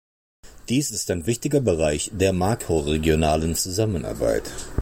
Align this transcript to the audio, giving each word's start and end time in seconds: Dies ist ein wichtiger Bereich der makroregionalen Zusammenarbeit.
Dies 0.67 0.89
ist 0.89 1.11
ein 1.11 1.27
wichtiger 1.27 1.59
Bereich 1.61 2.09
der 2.11 2.33
makroregionalen 2.33 3.53
Zusammenarbeit. 3.53 4.51